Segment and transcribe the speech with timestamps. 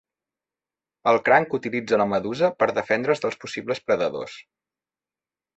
[1.11, 4.41] El cranc utilitza la medusa per defendre's dels possibles predadors.